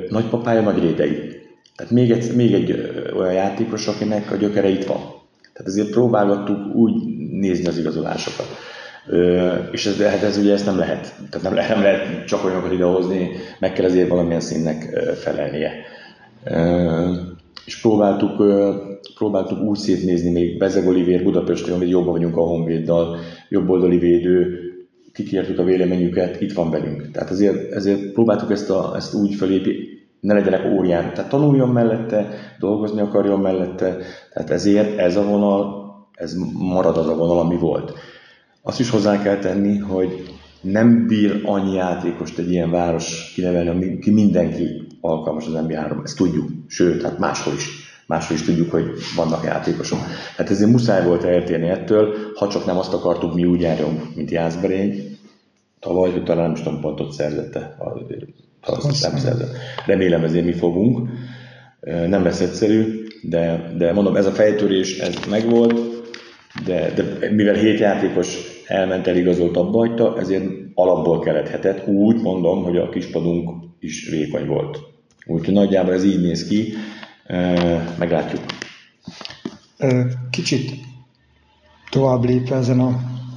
nagypapája 0.08 0.60
nagy 0.60 0.78
rédei. 0.78 1.34
Tehát 1.76 1.92
még 1.92 2.10
egy, 2.10 2.34
még 2.34 2.52
egy 2.52 2.74
olyan 3.16 3.32
játékos, 3.32 3.86
akinek 3.86 4.30
a 4.30 4.36
gyökere 4.36 4.68
itt 4.68 4.84
van. 4.84 5.00
Tehát 5.52 5.66
ezért 5.70 5.90
próbálgattuk 5.90 6.74
úgy 6.74 6.94
nézni 7.30 7.66
az 7.66 7.78
igazolásokat. 7.78 8.46
Ö, 9.06 9.54
és 9.70 9.86
ez, 9.86 10.02
hát 10.02 10.22
ez 10.22 10.36
ugye 10.36 10.52
ezt 10.52 10.66
nem 10.66 10.78
lehet, 10.78 11.14
tehát 11.30 11.42
nem 11.42 11.54
lehet, 11.54 11.74
nem 11.74 11.82
lehet 11.82 12.26
csak 12.26 12.44
olyanokat 12.44 12.72
idehozni, 12.72 13.30
meg 13.58 13.72
kell 13.72 13.84
azért 13.84 14.08
valamilyen 14.08 14.40
színnek 14.40 14.82
felelnie. 15.22 15.72
Ö, 16.44 17.10
és 17.66 17.80
próbáltuk, 17.80 18.44
próbáltuk 19.14 19.62
úgy 19.62 19.78
szétnézni 19.78 20.30
még 20.30 20.58
Bezeg 20.58 20.86
Olivér 20.86 21.22
Budapesten, 21.22 21.76
hogy 21.76 21.88
jobban 21.88 22.12
vagyunk 22.12 22.36
a 22.36 22.40
Honvéddal, 22.40 23.16
jobboldali 23.48 23.98
védő, 23.98 24.60
kikértük 25.12 25.58
a 25.58 25.64
véleményüket, 25.64 26.40
itt 26.40 26.52
van 26.52 26.70
velünk. 26.70 27.10
Tehát 27.10 27.30
ezért, 27.30 27.72
ezért 27.72 28.12
próbáltuk 28.12 28.50
ezt, 28.50 28.70
a, 28.70 28.92
ezt 28.96 29.14
úgy 29.14 29.34
felépíteni, 29.34 29.94
ne 30.20 30.34
legyenek 30.34 30.72
órián, 30.72 31.12
tehát 31.14 31.30
tanuljon 31.30 31.68
mellette, 31.68 32.28
dolgozni 32.58 33.00
akarjon 33.00 33.40
mellette, 33.40 33.96
tehát 34.32 34.50
ezért 34.50 34.98
ez 34.98 35.16
a 35.16 35.24
vonal, 35.24 35.84
ez 36.12 36.34
marad 36.52 36.96
az 36.96 37.08
a 37.08 37.16
vonal, 37.16 37.38
ami 37.38 37.56
volt. 37.56 37.92
Azt 38.62 38.80
is 38.80 38.90
hozzá 38.90 39.22
kell 39.22 39.38
tenni, 39.38 39.78
hogy 39.78 40.22
nem 40.60 41.06
bír 41.06 41.40
annyi 41.44 41.74
játékost 41.74 42.38
egy 42.38 42.50
ilyen 42.50 42.70
város 42.70 43.32
kinevelni, 43.34 43.98
ki 43.98 44.10
mindenki 44.10 44.85
alkalmas 45.00 45.46
az 45.46 45.52
NBA-ra, 45.52 46.00
ezt 46.04 46.16
tudjuk, 46.16 46.48
sőt, 46.68 47.02
hát 47.02 47.18
máshol 47.18 47.54
is. 47.54 47.84
Máshol 48.06 48.36
is 48.36 48.42
tudjuk, 48.42 48.70
hogy 48.70 48.84
vannak 49.16 49.44
játékosok. 49.44 49.98
Hát 50.36 50.50
ezért 50.50 50.70
muszáj 50.70 51.04
volt 51.04 51.24
eltérni 51.24 51.68
ettől, 51.68 52.14
ha 52.34 52.48
csak 52.48 52.66
nem 52.66 52.78
azt 52.78 52.92
akartuk, 52.92 53.34
mi 53.34 53.44
úgy 53.44 53.60
járjunk, 53.60 54.14
mint 54.14 54.30
Jászberény, 54.30 55.18
tavaly, 55.80 56.10
hogy 56.10 56.24
talán 56.24 56.42
nem 56.42 56.52
is 56.52 56.62
tudom, 56.62 56.80
pontot 56.80 57.12
szerzette, 57.12 57.76
nem 59.02 59.16
szerzett. 59.16 59.56
Remélem 59.86 60.24
ezért 60.24 60.44
mi 60.44 60.52
fogunk. 60.52 61.08
Nem 61.80 62.22
lesz 62.22 62.40
egyszerű, 62.40 63.06
de, 63.22 63.72
de 63.78 63.92
mondom, 63.92 64.16
ez 64.16 64.26
a 64.26 64.30
fejtörés, 64.30 64.98
ez 64.98 65.14
megvolt, 65.30 65.80
de, 66.64 66.92
de 66.94 67.30
mivel 67.30 67.54
hét 67.54 67.78
játékos 67.78 68.38
elment, 68.66 69.06
eligazolt, 69.06 69.56
abba 69.56 69.78
hagyta, 69.78 70.18
ezért 70.18 70.44
alapból 70.74 71.20
kelethetett. 71.20 71.86
Úgy 71.86 72.22
mondom, 72.22 72.62
hogy 72.62 72.76
a 72.76 72.88
kispadunk 72.88 73.50
is 73.80 74.08
vékony 74.08 74.46
volt. 74.46 74.78
Úgyhogy 75.26 75.54
nagyjából 75.54 75.94
ez 75.94 76.04
így 76.04 76.20
néz 76.20 76.46
ki, 76.46 76.74
meglátjuk. 77.98 78.42
Kicsit 80.30 80.70
tovább 81.90 82.24
lépve 82.24 82.56
ezen 82.56 82.80
a, 82.80 82.88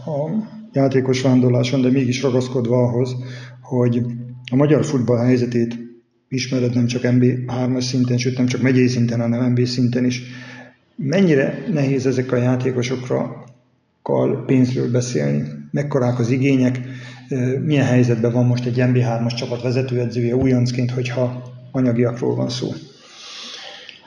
a 0.06 0.48
játékos 0.74 1.22
vándorláson, 1.22 1.82
de 1.82 1.90
mégis 1.90 2.22
ragaszkodva 2.22 2.78
ahhoz, 2.78 3.16
hogy 3.62 4.02
a 4.52 4.56
magyar 4.56 4.86
futball 4.86 5.26
helyzetét 5.26 5.78
ismered 6.30 6.74
nem 6.74 6.86
csak 6.86 7.02
MB3-as 7.06 7.82
szinten, 7.82 8.18
sőt 8.18 8.38
nem 8.38 8.46
csak 8.46 8.62
megyei 8.62 8.88
szinten, 8.88 9.20
hanem 9.20 9.52
MB 9.52 9.66
szinten 9.66 10.06
is. 10.06 10.22
Mennyire 10.96 11.64
nehéz 11.72 12.06
ezek 12.06 12.32
a 12.32 12.36
játékosokra 12.36 13.44
pénzről 14.46 14.92
beszélni? 14.92 15.59
Mekkorák 15.72 16.20
az 16.20 16.30
igények? 16.30 16.80
Milyen 17.64 17.86
helyzetben 17.86 18.32
van 18.32 18.46
most 18.46 18.66
egy 18.66 18.76
MB3-as 18.78 19.36
csapat 19.36 19.62
vezetőedzője 19.62 20.36
újoncként, 20.36 20.92
hogyha 20.92 21.44
anyagiakról 21.72 22.36
van 22.36 22.50
szó? 22.50 22.74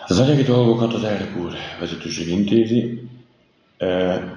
Az 0.07 0.19
anyagi 0.19 0.43
dolgokat 0.43 0.95
az 0.95 1.05
elnök 1.05 1.37
úr 1.43 1.53
vezetőség 1.81 2.29
intézi. 2.29 3.09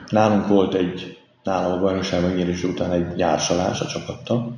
Nálunk 0.09 0.47
volt 0.47 0.73
egy, 0.73 1.17
nálam 1.43 1.71
a 1.71 1.81
bajnokság 1.81 2.21
megnyerése 2.21 2.67
után 2.67 2.91
egy 2.91 3.17
jársalás 3.19 3.81
a 3.81 3.85
csapattal, 3.85 4.57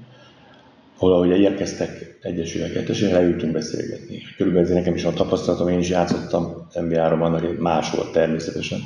ahol 0.98 1.14
ahogy 1.14 1.40
érkeztek 1.40 2.18
egyesülek, 2.22 2.74
kettesére, 2.74 3.14
leültünk 3.14 3.52
beszélgetni. 3.54 4.22
Körülbelül 4.38 4.74
nekem 4.74 4.96
is 4.96 5.04
van 5.04 5.14
tapasztalatom, 5.14 5.68
én 5.68 5.80
is 5.80 5.90
játszottam 5.90 6.68
NBA-ra, 6.74 7.20
annak 7.20 7.60
más 7.60 7.92
volt 7.92 8.12
természetesen. 8.12 8.80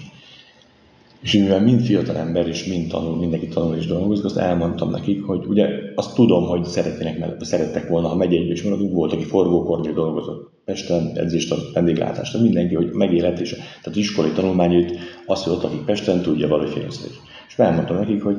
És 1.22 1.34
mivel 1.34 1.62
mind 1.62 1.82
fiatal 1.82 2.18
ember, 2.18 2.48
és 2.48 2.66
mind 2.66 2.90
tanul, 2.90 3.18
mindenki 3.18 3.48
tanul 3.48 3.76
és 3.76 3.86
dolgozik, 3.86 4.26
azt 4.26 4.38
elmondtam 4.38 4.90
nekik, 4.90 5.24
hogy 5.24 5.46
ugye 5.46 5.68
azt 5.96 6.16
tudom, 6.16 6.48
hogy 6.48 6.64
szeretnének 6.64 7.20
mellett, 7.20 7.44
szerettek 7.44 7.88
volna, 7.88 8.08
ha 8.08 8.16
megyeiben 8.16 8.52
is 8.52 8.64
maradunk, 8.64 8.94
volt, 8.94 9.14
aki 9.14 9.24
forgókornél 9.24 9.94
dolgozott. 9.94 10.52
Pesten 10.66 11.12
edzést 11.16 11.74
vendéglátást, 11.74 12.42
mindenki, 12.42 12.76
hogy 12.76 12.90
megélhetése. 12.92 13.56
Tehát 13.56 14.00
iskolai 14.00 14.32
tanulmányait, 14.32 15.00
azt, 15.26 15.44
hogy 15.44 15.54
ott, 15.54 15.64
akik 15.64 15.86
Pesten 15.86 16.22
tudja 16.22 16.48
valahogy 16.48 16.72
finanszírozni. 16.72 17.18
És 17.48 17.60
elmondtam 17.60 17.98
nekik, 17.98 18.24
hogy 18.24 18.38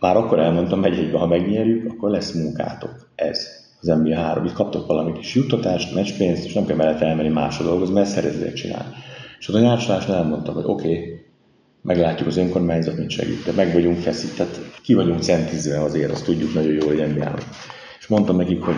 már 0.00 0.16
akkor 0.16 0.38
elmondtam, 0.38 0.80
megyeiben, 0.80 1.20
ha 1.20 1.26
megnyerjük, 1.26 1.92
akkor 1.92 2.10
lesz 2.10 2.32
munkátok. 2.32 3.08
Ez 3.14 3.46
az 3.80 3.86
NBA 3.86 4.16
3. 4.16 4.44
Itt 4.44 4.52
kaptok 4.52 4.86
valami 4.86 5.12
kis 5.12 5.34
juttatást, 5.34 5.94
meccspénzt, 5.94 6.44
és 6.44 6.52
nem 6.52 6.66
kell 6.66 6.76
mellett 6.76 7.00
elmenni 7.00 7.28
másra 7.28 7.64
dolgozni, 7.64 7.94
mert 7.94 8.08
szeretnék 8.08 8.52
csinálni. 8.52 8.94
És 9.38 9.48
ott 9.48 9.54
a 9.54 9.60
nyárslásnál 9.60 10.16
elmondtam, 10.16 10.54
hogy 10.54 10.64
oké, 10.66 10.96
okay, 10.96 11.11
meglátjuk 11.82 12.28
az 12.28 12.36
önkormányzat, 12.36 12.96
mint 12.96 13.10
segít, 13.10 13.44
de 13.44 13.52
meg 13.52 13.72
vagyunk 13.72 13.98
feszít, 13.98 14.36
tehát 14.36 14.60
ki 14.82 14.94
vagyunk 14.94 15.22
centizve 15.22 15.80
azért, 15.80 16.10
azt 16.10 16.24
tudjuk 16.24 16.54
nagyon 16.54 16.72
jól, 16.72 16.96
hogy 16.96 17.14
nba 17.14 17.38
És 17.98 18.06
mondtam 18.06 18.36
nekik, 18.36 18.62
hogy 18.62 18.76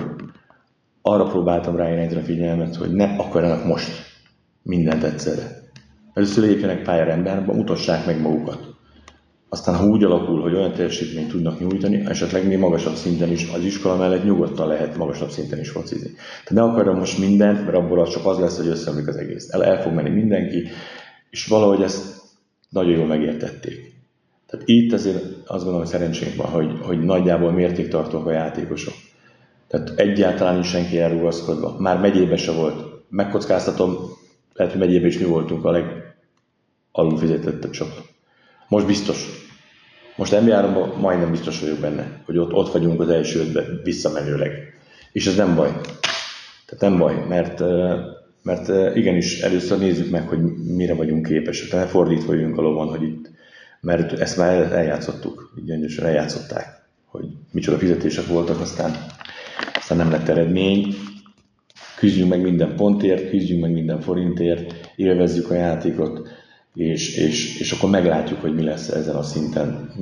arra 1.02 1.24
próbáltam 1.24 1.76
ráirányítani 1.76 2.20
a 2.20 2.24
figyelmet, 2.24 2.76
hogy 2.76 2.92
ne 2.92 3.04
akarjanak 3.04 3.64
most 3.64 3.90
mindent 4.62 5.02
egyszerre. 5.02 5.62
Először 6.14 6.44
lépjenek 6.44 6.82
pályára 6.82 7.10
emberbe, 7.10 7.52
mutassák 7.52 8.06
meg 8.06 8.20
magukat. 8.20 8.72
Aztán, 9.48 9.74
ha 9.76 9.86
úgy 9.86 10.04
alakul, 10.04 10.40
hogy 10.40 10.54
olyan 10.54 10.72
teljesítményt 10.72 11.28
tudnak 11.28 11.60
nyújtani, 11.60 12.06
esetleg 12.06 12.46
még 12.46 12.58
magasabb 12.58 12.94
szinten 12.94 13.30
is, 13.30 13.48
az 13.54 13.64
iskola 13.64 13.96
mellett 13.96 14.24
nyugodtan 14.24 14.68
lehet 14.68 14.96
magasabb 14.96 15.30
szinten 15.30 15.58
is 15.58 15.70
focizni. 15.70 16.10
Tehát 16.44 16.66
ne 16.66 16.72
akarjam 16.72 16.98
most 16.98 17.18
mindent, 17.18 17.64
mert 17.64 17.76
abból 17.76 18.00
az 18.00 18.08
csak 18.10 18.26
az 18.26 18.38
lesz, 18.38 18.56
hogy 18.56 18.66
összeomlik 18.66 19.08
az 19.08 19.16
egész. 19.16 19.52
El, 19.52 19.64
el 19.64 19.82
fog 19.82 19.92
menni 19.92 20.10
mindenki, 20.10 20.68
és 21.30 21.46
valahogy 21.46 21.82
ezt 21.82 22.23
nagyon 22.74 22.92
jól 22.92 23.06
megértették. 23.06 23.94
Tehát 24.46 24.68
itt 24.68 24.92
azért 24.92 25.22
azt 25.24 25.64
gondolom, 25.64 25.78
hogy 25.78 25.86
szerencsénk 25.86 26.34
van, 26.34 26.46
hogy, 26.46 26.78
hogy 26.82 27.00
nagyjából 27.00 27.52
mértéktartók 27.52 28.26
a 28.26 28.32
játékosok. 28.32 28.94
Tehát 29.68 29.92
egyáltalán 29.96 30.58
is 30.58 30.68
senki 30.68 31.00
elrugaszkodva. 31.00 31.76
Már 31.78 32.00
megyébe 32.00 32.36
se 32.36 32.52
volt. 32.52 32.84
Megkockáztatom, 33.08 33.96
lehet, 34.54 34.72
hogy 34.72 34.80
megyébe 34.80 35.06
is 35.06 35.18
mi 35.18 35.24
voltunk 35.24 35.64
a 35.64 35.84
legalulfizetettebb 36.92 37.70
csapat. 37.70 38.04
Most 38.68 38.86
biztos. 38.86 39.42
Most 40.16 40.40
nba 40.40 40.96
majdnem 41.00 41.30
biztos 41.30 41.60
vagyok 41.60 41.78
benne, 41.78 42.22
hogy 42.24 42.38
ott, 42.38 42.52
ott 42.52 42.72
vagyunk 42.72 43.00
az 43.00 43.08
első 43.08 43.40
ötbe 43.40 43.64
visszamenőleg. 43.82 44.52
És 45.12 45.26
ez 45.26 45.36
nem 45.36 45.54
baj. 45.54 45.70
Tehát 46.66 46.80
nem 46.80 46.98
baj, 46.98 47.26
mert 47.28 47.60
mert 48.44 48.96
igenis 48.96 49.40
először 49.40 49.78
nézzük 49.78 50.10
meg, 50.10 50.28
hogy 50.28 50.38
mire 50.76 50.94
vagyunk 50.94 51.26
képesek. 51.26 51.68
Tehát 51.68 51.88
fordítva 51.88 52.26
vagyunk 52.26 52.58
a 52.58 52.62
lovon, 52.62 52.88
hogy 52.88 53.02
itt, 53.02 53.30
mert 53.80 54.12
ezt 54.12 54.36
már 54.36 54.72
eljátszottuk, 54.72 55.52
gyöngyösen 55.64 56.04
eljátszották, 56.04 56.82
hogy 57.04 57.24
micsoda 57.50 57.78
fizetések 57.78 58.26
voltak, 58.26 58.60
aztán, 58.60 58.96
aztán 59.74 59.98
nem 59.98 60.10
lett 60.10 60.28
eredmény. 60.28 60.94
Küzdjünk 61.98 62.30
meg 62.30 62.40
minden 62.40 62.76
pontért, 62.76 63.30
küzdjünk 63.30 63.60
meg 63.60 63.72
minden 63.72 64.00
forintért, 64.00 64.90
élvezzük 64.96 65.50
a 65.50 65.54
játékot, 65.54 66.28
és, 66.74 67.16
és, 67.16 67.60
és 67.60 67.72
akkor 67.72 67.90
meglátjuk, 67.90 68.40
hogy 68.40 68.54
mi 68.54 68.62
lesz 68.62 68.88
ezen 68.88 69.14
a 69.14 69.22
szinten. 69.22 69.92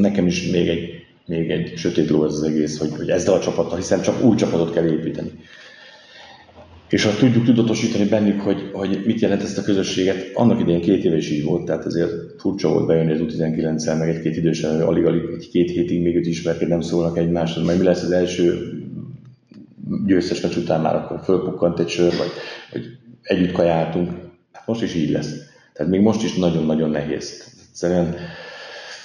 Nekem 0.00 0.26
is 0.26 0.50
még 0.50 0.68
egy, 0.68 0.88
még 1.26 1.50
egy 1.50 1.72
sötét 1.76 2.10
ló 2.10 2.24
ez 2.24 2.32
az 2.32 2.42
egész, 2.42 2.78
hogy, 2.78 2.90
hogy 2.96 3.10
ezzel 3.10 3.34
a 3.34 3.40
csapattal, 3.40 3.76
hiszen 3.76 4.02
csak 4.02 4.24
új 4.24 4.36
csapatot 4.36 4.72
kell 4.72 4.86
építeni 4.86 5.30
és 6.88 7.04
ha 7.04 7.16
tudjuk 7.16 7.44
tudatosítani 7.44 8.04
bennük, 8.04 8.40
hogy, 8.40 8.70
hogy 8.72 9.02
mit 9.06 9.20
jelent 9.20 9.42
ezt 9.42 9.58
a 9.58 9.62
közösséget, 9.62 10.30
annak 10.34 10.60
idején 10.60 10.80
két 10.80 11.04
éve 11.04 11.16
is 11.16 11.30
így 11.30 11.44
volt, 11.44 11.64
tehát 11.64 11.84
azért 11.84 12.12
furcsa 12.38 12.68
volt 12.68 12.86
bejönni 12.86 13.12
az 13.12 13.20
U19-szel, 13.22 13.98
meg 13.98 14.08
egy-két 14.08 14.36
idősen, 14.36 14.80
alig-alig 14.80 15.22
egy-két 15.38 15.70
hétig 15.70 16.02
még 16.02 16.16
őt 16.16 16.26
ismerkedni, 16.26 16.72
nem 16.72 16.80
szólnak 16.80 17.18
egymáshoz, 17.18 17.64
majd 17.64 17.78
mi 17.78 17.84
lesz 17.84 18.02
az 18.02 18.10
első 18.10 18.72
győztes 20.06 20.40
meccs 20.40 20.56
után 20.56 20.80
már 20.80 20.94
akkor 20.94 21.20
fölpukkant 21.24 21.78
egy 21.78 21.88
sör, 21.88 22.12
vagy, 22.16 22.30
vagy 22.72 22.98
együtt 23.22 23.52
kajáltunk. 23.52 24.10
Hát 24.52 24.66
most 24.66 24.82
is 24.82 24.94
így 24.94 25.10
lesz. 25.10 25.34
Tehát 25.72 25.92
még 25.92 26.00
most 26.00 26.22
is 26.22 26.34
nagyon-nagyon 26.34 26.90
nehéz. 26.90 27.54
Egyszerűen, 27.68 28.14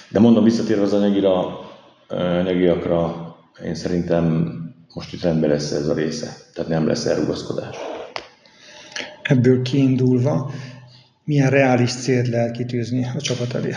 de 0.08 0.20
mondom, 0.20 0.44
visszatérve 0.44 0.82
az 0.82 0.92
anyagira, 0.92 1.60
anyagiakra, 2.08 3.26
én 3.64 3.74
szerintem 3.74 4.56
most 4.94 5.12
itt 5.12 5.22
rendben 5.22 5.50
lesz 5.50 5.70
ez 5.70 5.88
a 5.88 5.94
része, 5.94 6.36
tehát 6.54 6.70
nem 6.70 6.86
lesz 6.86 7.06
elrugaszkodás. 7.06 7.76
Ebből 9.22 9.62
kiindulva, 9.62 10.50
milyen 11.24 11.50
reális 11.50 11.92
célt 11.92 12.28
lehet 12.28 12.56
kitűzni 12.56 13.06
a 13.16 13.20
csapat 13.20 13.54
elé? 13.54 13.74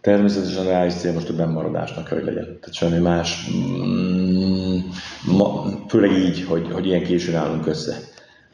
Természetesen 0.00 0.66
a 0.66 0.68
reális 0.68 0.94
cél 0.94 1.12
most 1.12 1.28
a 1.28 1.34
bennmaradásnak 1.34 2.04
kell, 2.04 2.18
hogy 2.18 2.26
legyen. 2.26 2.44
Tehát 2.44 2.74
semmi 2.74 2.98
más, 2.98 3.50
mm, 3.56 4.78
ma, 5.26 5.64
főleg 5.88 6.10
így, 6.10 6.44
hogy, 6.44 6.70
hogy 6.72 6.86
ilyen 6.86 7.02
későn 7.02 7.34
állunk 7.34 7.66
össze. 7.66 7.98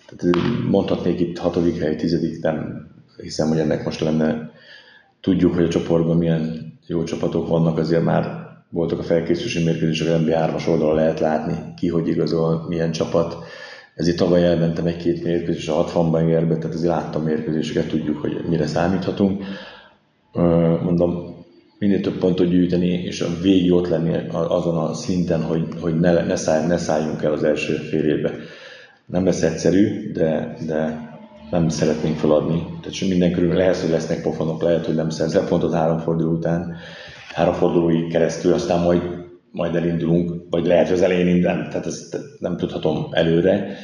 Tehát 0.06 0.36
mondhatnék 0.68 1.20
itt 1.20 1.38
hatodik 1.38 1.80
hely, 1.80 1.96
tizedik, 1.96 2.42
nem 2.42 2.86
hiszem, 3.22 3.48
hogy 3.48 3.58
ennek 3.58 3.84
most 3.84 4.00
lenne. 4.00 4.50
Tudjuk, 5.20 5.54
hogy 5.54 5.64
a 5.64 5.68
csoportban 5.68 6.16
milyen 6.16 6.72
jó 6.86 7.04
csapatok 7.04 7.48
vannak, 7.48 7.78
azért 7.78 8.04
már 8.04 8.37
voltak 8.70 8.98
a 8.98 9.02
felkészülési 9.02 9.64
mérkőzések, 9.64 10.08
az 10.08 10.20
NBA3-as 10.24 10.68
oldalon 10.68 10.94
lehet 10.94 11.20
látni, 11.20 11.54
ki 11.76 11.88
hogy 11.88 12.08
igazol, 12.08 12.64
milyen 12.68 12.92
csapat. 12.92 13.36
Ezért 13.94 14.16
tavaly 14.16 14.44
elmentem 14.44 14.86
egy-két 14.86 15.22
mérkőzés 15.22 15.68
a 15.68 15.84
60-ban 15.84 16.28
érbe, 16.28 16.56
tehát 16.56 16.74
ezért 16.74 16.92
láttam 16.92 17.22
mérkőzéseket, 17.22 17.88
tudjuk, 17.88 18.18
hogy 18.18 18.44
mire 18.48 18.66
számíthatunk. 18.66 19.44
Mondom, 20.82 21.36
minél 21.78 22.00
több 22.00 22.18
pontot 22.18 22.48
gyűjteni, 22.48 22.88
és 22.88 23.20
a 23.20 23.28
végig 23.42 23.72
ott 23.72 23.88
lenni 23.88 24.16
azon 24.30 24.76
a 24.76 24.94
szinten, 24.94 25.42
hogy, 25.42 25.66
hogy 25.80 26.00
ne, 26.00 26.24
ne, 26.24 26.36
száll, 26.36 26.66
ne 26.66 26.76
szálljunk 26.76 27.22
el 27.22 27.32
az 27.32 27.44
első 27.44 27.74
fél 27.74 28.04
évbe. 28.04 28.30
Nem 29.06 29.24
lesz 29.24 29.42
egyszerű, 29.42 30.12
de, 30.12 30.56
de 30.66 31.06
nem 31.50 31.68
szeretnénk 31.68 32.16
feladni. 32.16 32.66
Tehát 32.82 33.08
minden 33.08 33.32
körül 33.32 33.54
lehet, 33.54 33.76
hogy 33.76 33.90
lesznek 33.90 34.22
pofonok, 34.22 34.62
lehet, 34.62 34.86
hogy 34.86 34.94
nem 34.94 35.10
szerzel 35.10 35.46
pontot 35.46 35.72
három 35.72 35.98
forduló 35.98 36.32
után, 36.32 36.76
háromfordulóig 37.38 38.08
keresztül, 38.08 38.52
aztán 38.52 38.82
majd, 38.82 39.02
majd 39.50 39.74
elindulunk, 39.74 40.46
vagy 40.50 40.66
lehet, 40.66 40.86
hogy 40.86 40.96
az 40.96 41.02
elején 41.02 41.40
nem, 41.40 41.68
tehát 41.68 41.86
ezt 41.86 42.18
nem 42.38 42.56
tudhatom 42.56 43.06
előre, 43.10 43.76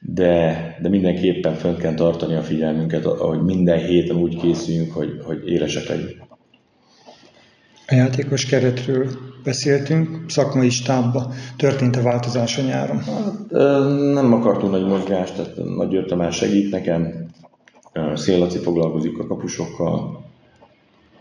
de, 0.00 0.56
de 0.82 0.88
mindenképpen 0.88 1.54
fönn 1.54 1.76
kell 1.76 1.94
tartani 1.94 2.34
a 2.34 2.42
figyelmünket, 2.42 3.04
hogy 3.04 3.42
minden 3.42 3.78
héten 3.78 4.16
úgy 4.16 4.36
készüljünk, 4.36 4.92
hogy, 4.92 5.20
hogy 5.24 5.48
élesek 5.48 5.88
legyünk. 5.88 6.22
A 7.86 7.94
játékos 7.94 8.46
keretről 8.46 9.08
beszéltünk, 9.44 10.24
szakmai 10.28 10.70
stábba 10.70 11.32
történt 11.56 11.96
a 11.96 12.02
változás 12.02 12.58
a 12.58 12.62
nyáron? 12.62 12.98
Hát, 12.98 13.50
nem 14.12 14.32
akartunk 14.32 14.72
nagy 14.72 14.86
mozgást, 14.86 15.34
tehát 15.34 15.56
Nagy 15.76 16.04
Tamás 16.06 16.36
segít 16.36 16.70
nekem, 16.70 17.30
Szél 18.14 18.38
Laci 18.38 18.58
foglalkozik 18.58 19.18
a 19.18 19.26
kapusokkal, 19.26 20.23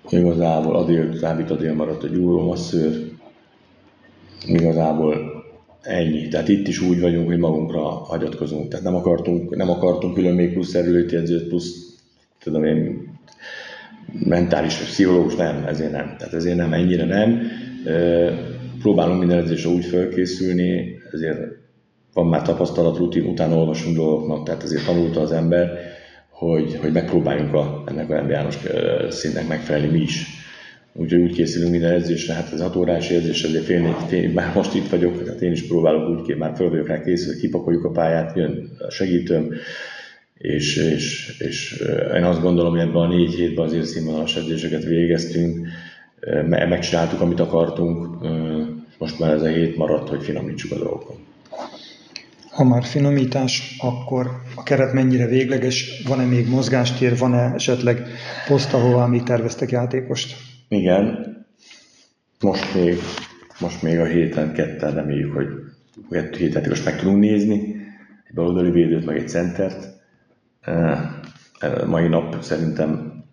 Igazából 0.09 0.75
Adél, 0.75 1.13
Zábit 1.15 1.51
Adél 1.51 1.73
maradt 1.73 2.03
a 2.03 2.07
gyúró 2.07 2.45
masszőr. 2.45 3.11
Igazából 4.45 5.43
ennyi. 5.81 6.27
Tehát 6.27 6.47
itt 6.47 6.67
is 6.67 6.81
úgy 6.81 6.99
vagyunk, 6.99 7.27
hogy 7.27 7.37
magunkra 7.37 7.81
hagyatkozunk. 7.81 8.67
Tehát 8.67 8.85
nem 8.85 8.95
akartunk, 8.95 9.55
nem 9.55 9.69
akartunk 9.69 10.13
külön 10.13 10.35
még 10.35 10.53
plusz 10.53 10.73
erőlőtjegyzőt, 10.73 11.47
plusz 11.47 11.97
tudom 12.39 12.63
én, 12.63 13.11
mentális 14.25 14.77
vagy 14.77 14.87
pszichológus, 14.87 15.35
nem, 15.35 15.65
ezért 15.65 15.91
nem. 15.91 16.15
Tehát 16.17 16.33
ezért 16.33 16.57
nem, 16.57 16.73
ennyire 16.73 17.05
nem. 17.05 17.41
Próbálunk 18.79 19.19
minden 19.19 19.37
edzésre 19.37 19.69
úgy 19.69 19.85
felkészülni, 19.85 20.97
ezért 21.11 21.39
van 22.13 22.27
már 22.27 22.41
tapasztalat, 22.41 22.97
rutin, 22.97 23.25
utána 23.25 23.55
olvasunk 23.55 23.95
dolgoknak, 23.95 24.45
tehát 24.45 24.63
ezért 24.63 24.85
tanulta 24.85 25.21
az 25.21 25.31
ember, 25.31 25.71
hogy, 26.43 26.77
hogy 26.81 26.91
megpróbáljunk 26.91 27.53
a, 27.53 27.83
ennek 27.85 28.09
a 28.09 28.21
NBA-nos 28.21 28.57
színnek 29.09 29.47
megfelelni 29.47 29.91
mi 29.91 30.01
is. 30.01 30.25
Úgyhogy 30.93 31.21
úgy 31.21 31.33
készülünk 31.33 31.71
minden 31.71 31.91
edzésre, 31.91 32.33
hát 32.33 32.53
ez 32.53 32.61
6 32.61 32.75
órás 32.75 33.09
edzés, 33.09 33.43
ezért 33.43 33.63
fél 33.63 33.81
négy, 33.81 33.95
fél, 34.07 34.31
már 34.31 34.55
most 34.55 34.75
itt 34.75 34.89
vagyok, 34.89 35.23
tehát 35.23 35.41
én 35.41 35.51
is 35.51 35.67
próbálok 35.67 36.09
úgy, 36.09 36.37
már 36.37 36.55
fel 36.55 36.69
vagyok 36.69 36.87
rá 36.87 37.01
készülni, 37.01 37.39
kipakoljuk 37.39 37.83
a 37.83 37.89
pályát, 37.89 38.35
jön 38.35 38.69
a 38.79 38.89
segítőm, 38.89 39.53
és, 40.37 40.75
és, 40.77 41.35
és 41.39 41.83
én 42.15 42.23
azt 42.23 42.41
gondolom, 42.41 42.71
hogy 42.71 42.81
ebben 42.81 43.01
a 43.01 43.07
négy 43.07 43.33
hétben 43.33 43.65
azért 43.65 43.85
színvonalas 43.85 44.35
edzéseket 44.35 44.83
végeztünk, 44.83 45.67
megcsináltuk, 46.47 47.21
amit 47.21 47.39
akartunk, 47.39 48.07
most 48.97 49.19
már 49.19 49.33
ez 49.33 49.41
a 49.41 49.47
hét 49.47 49.77
maradt, 49.77 50.09
hogy 50.09 50.23
finomítsuk 50.23 50.71
a 50.71 50.77
dolgokat. 50.77 51.17
Ha 52.53 52.63
már 52.63 52.83
finomítás, 52.83 53.77
akkor 53.79 54.41
a 54.55 54.63
keret 54.63 54.93
mennyire 54.93 55.27
végleges, 55.27 56.03
van-e 56.07 56.25
még 56.25 56.49
mozgástér, 56.49 57.17
van-e 57.17 57.53
esetleg 57.53 58.07
poszt, 58.47 58.73
ahová 58.73 59.05
még 59.05 59.23
terveztek 59.23 59.71
játékost? 59.71 60.35
Igen, 60.67 61.35
most 62.39 62.73
még, 62.75 62.97
most 63.59 63.81
még 63.81 63.99
a 63.99 64.05
héten 64.05 64.53
ketten 64.53 64.93
reméljük, 64.93 65.33
hogy 65.33 65.47
hét 66.37 66.53
játékost 66.53 66.85
meg 66.85 66.97
tudunk 66.97 67.19
nézni, 67.19 67.55
egy 68.27 68.33
baloldali 68.33 68.71
védőt, 68.71 69.05
meg 69.05 69.17
egy 69.17 69.29
centert. 69.29 69.87
Mai 71.85 72.07
nap 72.07 72.41
szerintem, 72.41 73.23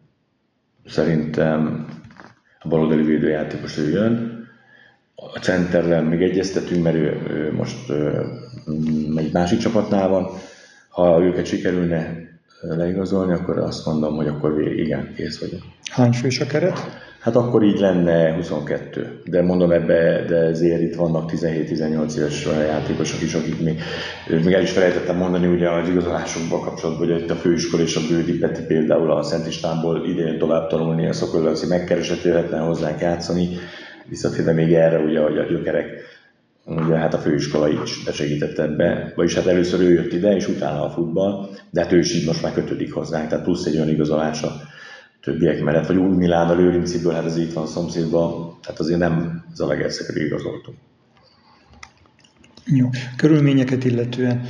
szerintem 0.87 1.87
a 2.59 2.69
baloldali 2.69 3.03
védőjátékos 3.03 3.79
ő 3.79 3.91
jön, 3.91 4.39
a 5.15 5.39
centerrel 5.39 6.03
még 6.03 6.23
egyeztetünk, 6.23 6.83
mert 6.83 6.97
ő, 6.97 7.21
ő 7.31 7.53
most 7.53 7.93
egy 9.17 9.33
másik 9.33 9.59
csapatnál 9.59 10.09
van. 10.09 10.29
Ha 10.89 11.23
őket 11.23 11.47
sikerülne 11.47 12.29
leigazolni, 12.61 13.33
akkor 13.33 13.59
azt 13.59 13.87
mondom, 13.87 14.17
hogy 14.17 14.27
akkor 14.27 14.57
végig, 14.57 14.79
igen, 14.79 15.13
kész 15.17 15.39
vagyok. 15.39 15.61
Hány 15.91 16.13
fős 16.13 16.41
a 16.41 16.47
keret? 16.47 16.79
Hát 17.21 17.37
akkor 17.37 17.63
így 17.63 17.79
lenne 17.79 18.35
22. 18.35 19.23
De 19.25 19.43
mondom 19.43 19.71
ebbe, 19.71 20.25
de 20.29 20.37
ezért 20.37 20.81
itt 20.81 20.95
vannak 20.95 21.31
17-18 21.33 22.17
éves 22.17 22.47
játékosok 22.47 23.23
is, 23.23 23.35
akik 23.35 23.61
még, 23.61 23.81
még 24.45 24.53
el 24.53 24.63
is 24.63 24.71
felejtettem 24.71 25.17
mondani 25.17 25.47
ugye 25.47 25.71
az 25.71 25.89
igazolásokban 25.89 26.61
kapcsolatban, 26.61 27.09
hogy 27.09 27.21
itt 27.21 27.31
a 27.31 27.35
főiskola 27.35 27.83
és 27.83 27.97
a 27.97 28.01
Bődi 28.11 28.39
Peti 28.39 28.63
például 28.63 29.11
a 29.11 29.23
Szent 29.23 29.47
Istvánból 29.47 30.07
idén 30.07 30.39
tovább 30.39 30.69
tanulni, 30.69 31.07
a 31.07 31.13
Szokolőci 31.13 31.67
megkeresett 31.67 32.23
jöhetne 32.23 32.59
hozzánk 32.59 33.01
játszani, 33.01 33.49
visszatérve 34.09 34.53
még 34.53 34.73
erre, 34.73 34.99
ugye, 34.99 35.21
hogy 35.21 35.39
a 35.39 35.45
gyökerek, 35.45 36.10
ugye 36.77 36.97
hát 36.97 37.15
a 37.15 37.19
főiskola 37.19 37.69
is 37.69 38.03
besegített 38.05 38.59
ebbe, 38.59 39.13
vagyis 39.17 39.35
hát 39.35 39.47
először 39.47 39.81
ő 39.81 39.93
jött 39.93 40.13
ide, 40.13 40.37
és 40.37 40.49
utána 40.49 40.85
a 40.85 40.91
futball, 40.91 41.49
de 41.71 41.81
hát 41.81 41.93
ő 41.93 41.99
is 41.99 42.15
így 42.15 42.27
most 42.27 42.43
már 42.43 42.53
kötődik 42.53 42.93
hozzánk, 42.93 43.29
tehát 43.29 43.45
plusz 43.45 43.67
egy 43.67 43.75
olyan 43.75 43.89
igazolása 43.89 44.61
többiek 45.23 45.63
mellett, 45.63 45.87
vagy 45.87 45.97
úgy 45.97 46.17
Milán 46.17 46.49
a 46.49 46.55
Lőrinciből, 46.55 47.13
hát 47.13 47.25
ez 47.25 47.37
itt 47.37 47.53
van 47.53 47.65
a 47.65 47.67
szomszédban, 47.67 48.59
hát 48.63 48.79
azért 48.79 48.99
nem 48.99 49.45
az 49.53 49.61
a 49.61 49.67
legerszekre 49.67 50.25
igazoltunk. 50.25 50.77
Jó. 52.67 52.89
Körülményeket 53.17 53.85
illetően 53.85 54.43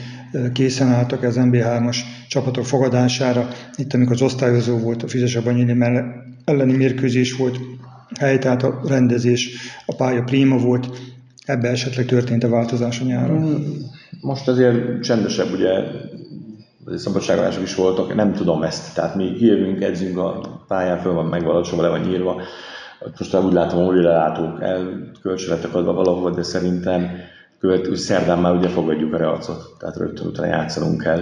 készen 0.53 0.89
álltak 0.89 1.23
az 1.23 1.37
MB3-as 1.39 1.97
csapatok 2.29 2.67
fogadására. 2.67 3.49
Itt, 3.77 3.95
amikor 3.95 4.15
az 4.15 4.23
osztályozó 4.23 4.79
volt, 4.79 5.03
a 5.03 5.09
Fizesabanyini 5.09 5.77
elleni 6.45 6.77
mérkőzés 6.77 7.37
volt, 7.37 7.59
helytált 8.19 8.63
a 8.63 8.81
rendezés, 8.87 9.51
a 9.87 9.95
pálya 9.95 10.23
prima 10.23 10.57
volt, 10.57 10.89
ebbe 11.51 11.69
esetleg 11.69 12.07
történt 12.07 12.45
a 12.45 12.49
változás 12.49 13.01
a 13.01 13.05
nyáron? 13.05 13.43
Mm, 13.43 13.55
most 14.21 14.49
azért 14.49 15.03
csendesebb, 15.03 15.53
ugye 15.53 15.71
szabadságolások 16.97 17.63
is 17.63 17.75
voltak, 17.75 18.15
nem 18.15 18.33
tudom 18.33 18.63
ezt, 18.63 18.95
tehát 18.95 19.15
mi 19.15 19.37
jövünk, 19.39 19.83
edzünk 19.83 20.19
a 20.19 20.41
pályán, 20.69 20.99
föl 20.99 21.13
van 21.13 21.27
megvalósulva, 21.27 21.83
le 21.83 21.89
van 21.89 22.01
nyírva, 22.01 22.43
most 23.19 23.35
úgy 23.35 23.53
látom, 23.53 23.87
hogy 23.87 23.97
lelátók 23.97 24.63
elkölcsönletek 24.63 25.75
adva 25.75 25.93
valahova, 25.93 26.31
de 26.31 26.43
szerintem 26.43 27.11
követ, 27.61 27.97
szerdán 27.97 28.39
már 28.39 28.55
ugye 28.55 28.69
fogadjuk 28.69 29.15
a 29.15 29.17
reacot, 29.17 29.77
tehát 29.79 29.97
rögtön 29.97 30.27
utána 30.27 30.49
játszanunk 30.49 31.03
kell, 31.03 31.21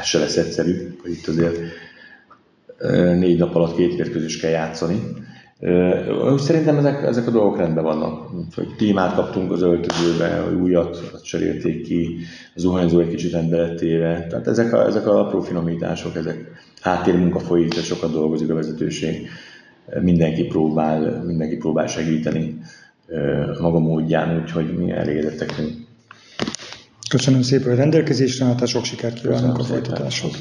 ez 0.00 0.04
se 0.04 0.18
lesz 0.18 0.36
egyszerű, 0.36 0.96
hogy 1.02 1.10
itt 1.10 1.26
azért 1.26 1.58
négy 3.18 3.38
nap 3.38 3.54
alatt 3.54 3.76
két 3.76 3.96
mérkőzést 3.96 4.40
kell 4.40 4.50
játszani, 4.50 5.00
szerintem 6.36 6.76
ezek, 6.76 7.02
ezek 7.02 7.26
a 7.26 7.30
dolgok 7.30 7.56
rendben 7.56 7.84
vannak. 7.84 8.30
Hogy 8.54 8.74
témát 8.76 9.14
kaptunk 9.14 9.52
az 9.52 9.62
öltözőbe, 9.62 10.36
hogy 10.36 10.54
újat 10.54 11.20
cserélték 11.22 11.82
ki, 11.82 12.16
az 12.54 12.62
zuhanyzó 12.62 13.00
egy 13.00 13.08
kicsit 13.08 13.32
rendeletéve. 13.32 14.26
Tehát 14.26 14.46
ezek 14.46 14.72
a, 14.72 14.86
ezek 14.86 15.06
a 15.06 15.26
apró 15.26 15.40
finomítások, 15.40 16.16
ezek 16.16 16.50
háttérmunka 16.80 17.38
folyik, 17.38 17.74
de 17.74 17.80
sokat 17.80 18.12
dolgozik 18.12 18.50
a 18.50 18.54
vezetőség. 18.54 19.28
Mindenki 20.00 20.44
próbál, 20.44 21.22
mindenki 21.26 21.56
próbál 21.56 21.86
segíteni 21.86 22.58
maga 23.60 23.78
módján, 23.78 24.40
úgyhogy 24.42 24.76
mi 24.76 24.90
elégedettek 24.90 25.54
Köszönöm 27.08 27.42
szépen 27.42 27.72
a 27.72 27.74
rendelkezésre, 27.74 28.44
hát 28.44 28.66
sok 28.66 28.84
sikert 28.84 29.20
kívánunk 29.20 29.58
a 29.58 29.64
folytatáshoz. 29.64 30.36